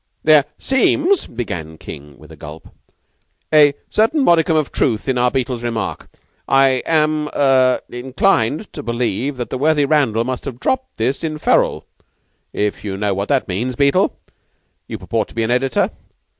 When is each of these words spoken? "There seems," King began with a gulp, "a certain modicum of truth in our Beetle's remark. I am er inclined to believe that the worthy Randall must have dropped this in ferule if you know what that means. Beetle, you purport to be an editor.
"There 0.23 0.45
seems," 0.57 1.27
King 1.27 1.35
began 1.35 2.17
with 2.17 2.31
a 2.31 2.35
gulp, 2.35 2.69
"a 3.53 3.75
certain 3.87 4.23
modicum 4.23 4.55
of 4.57 4.71
truth 4.71 5.07
in 5.07 5.19
our 5.19 5.29
Beetle's 5.29 5.61
remark. 5.61 6.09
I 6.47 6.81
am 6.87 7.29
er 7.35 7.81
inclined 7.87 8.73
to 8.73 8.81
believe 8.81 9.37
that 9.37 9.51
the 9.51 9.59
worthy 9.59 9.85
Randall 9.85 10.23
must 10.23 10.45
have 10.45 10.59
dropped 10.59 10.97
this 10.97 11.23
in 11.23 11.37
ferule 11.37 11.85
if 12.51 12.83
you 12.83 12.97
know 12.97 13.13
what 13.13 13.29
that 13.29 13.47
means. 13.47 13.75
Beetle, 13.75 14.17
you 14.87 14.97
purport 14.97 15.27
to 15.27 15.35
be 15.35 15.43
an 15.43 15.51
editor. 15.51 15.91